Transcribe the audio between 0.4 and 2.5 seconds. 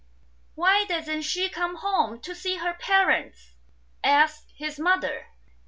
"Why doesn't she come home to